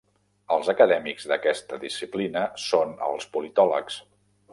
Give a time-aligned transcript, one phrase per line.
[0.53, 3.99] Els acadèmics d'aquesta disciplina són els politòlegs.